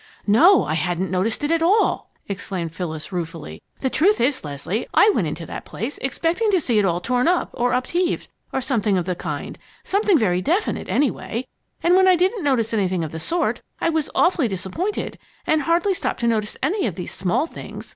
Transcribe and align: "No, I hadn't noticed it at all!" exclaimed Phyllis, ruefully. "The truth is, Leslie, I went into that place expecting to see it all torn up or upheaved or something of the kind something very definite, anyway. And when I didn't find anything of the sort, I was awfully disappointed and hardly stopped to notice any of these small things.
"No, 0.25 0.63
I 0.65 0.73
hadn't 0.73 1.11
noticed 1.11 1.43
it 1.43 1.51
at 1.51 1.61
all!" 1.61 2.09
exclaimed 2.27 2.73
Phyllis, 2.73 3.11
ruefully. 3.11 3.61
"The 3.81 3.89
truth 3.91 4.19
is, 4.19 4.43
Leslie, 4.43 4.87
I 4.95 5.11
went 5.11 5.27
into 5.27 5.45
that 5.45 5.63
place 5.63 5.99
expecting 5.99 6.49
to 6.49 6.59
see 6.59 6.79
it 6.79 6.85
all 6.85 6.99
torn 7.01 7.27
up 7.27 7.51
or 7.53 7.73
upheaved 7.73 8.27
or 8.51 8.61
something 8.61 8.97
of 8.97 9.05
the 9.05 9.13
kind 9.15 9.59
something 9.83 10.17
very 10.17 10.41
definite, 10.41 10.89
anyway. 10.89 11.45
And 11.83 11.95
when 11.95 12.07
I 12.07 12.15
didn't 12.15 12.43
find 12.43 12.73
anything 12.73 13.03
of 13.03 13.11
the 13.11 13.19
sort, 13.19 13.61
I 13.79 13.89
was 13.89 14.09
awfully 14.15 14.47
disappointed 14.47 15.19
and 15.45 15.61
hardly 15.61 15.93
stopped 15.93 16.21
to 16.21 16.27
notice 16.27 16.57
any 16.63 16.87
of 16.87 16.95
these 16.95 17.13
small 17.13 17.45
things. 17.45 17.87